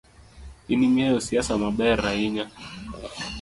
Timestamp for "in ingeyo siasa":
0.73-1.53